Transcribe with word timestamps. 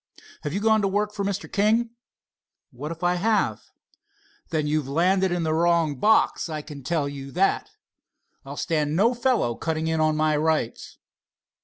"Have 0.41 0.51
you 0.51 0.59
gone 0.59 0.81
to 0.81 0.87
work 0.87 1.13
for 1.13 1.23
King?" 1.31 1.91
"What 2.71 2.91
if 2.91 3.03
I 3.03 3.13
have?" 3.21 3.61
"Then 4.49 4.65
you've 4.65 4.87
landed 4.87 5.31
in 5.31 5.43
the 5.43 5.53
wrong 5.53 5.99
box, 5.99 6.49
I 6.49 6.63
can 6.63 6.81
tell 6.83 7.07
you 7.07 7.29
that. 7.33 7.69
I'll 8.43 8.57
stand 8.57 8.95
no 8.95 9.13
fellow 9.13 9.53
cutting 9.53 9.85
in 9.85 9.99
on 10.01 10.17
my 10.17 10.35
rights." 10.37 10.97